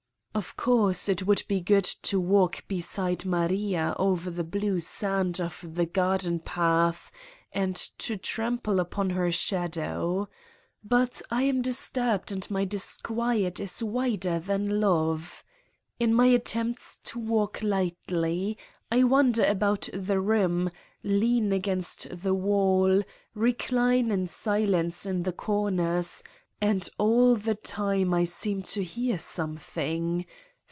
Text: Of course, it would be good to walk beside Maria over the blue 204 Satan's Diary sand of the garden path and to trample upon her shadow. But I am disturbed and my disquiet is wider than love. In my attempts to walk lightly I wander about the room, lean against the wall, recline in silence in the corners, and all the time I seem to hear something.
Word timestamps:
Of 0.33 0.55
course, 0.55 1.09
it 1.09 1.27
would 1.27 1.43
be 1.49 1.59
good 1.59 1.83
to 1.83 2.17
walk 2.17 2.63
beside 2.69 3.25
Maria 3.25 3.93
over 3.99 4.31
the 4.31 4.45
blue 4.45 4.79
204 4.79 4.79
Satan's 4.79 5.37
Diary 5.37 5.51
sand 5.51 5.69
of 5.69 5.75
the 5.75 5.85
garden 5.85 6.39
path 6.39 7.11
and 7.51 7.75
to 7.75 8.15
trample 8.15 8.79
upon 8.79 9.09
her 9.09 9.29
shadow. 9.29 10.29
But 10.85 11.21
I 11.29 11.43
am 11.43 11.61
disturbed 11.61 12.31
and 12.31 12.49
my 12.49 12.63
disquiet 12.63 13.59
is 13.59 13.83
wider 13.83 14.39
than 14.39 14.79
love. 14.79 15.43
In 15.99 16.13
my 16.13 16.27
attempts 16.27 16.99
to 17.03 17.19
walk 17.19 17.61
lightly 17.61 18.57
I 18.89 19.03
wander 19.03 19.43
about 19.45 19.89
the 19.93 20.21
room, 20.21 20.71
lean 21.03 21.51
against 21.51 22.07
the 22.23 22.33
wall, 22.33 23.03
recline 23.35 24.11
in 24.11 24.27
silence 24.29 25.05
in 25.05 25.23
the 25.23 25.33
corners, 25.33 26.23
and 26.63 26.87
all 26.99 27.35
the 27.35 27.55
time 27.55 28.13
I 28.13 28.23
seem 28.23 28.61
to 28.61 28.83
hear 28.83 29.17
something. 29.17 30.27